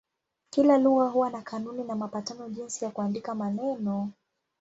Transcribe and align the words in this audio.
Kila 0.49 0.77
lugha 0.77 1.07
huwa 1.07 1.29
na 1.29 1.41
kanuni 1.41 1.83
na 1.83 1.95
mapatano 1.95 2.49
jinsi 2.49 2.85
ya 2.85 2.91
kuandika 2.91 3.35
maneno. 3.35 4.11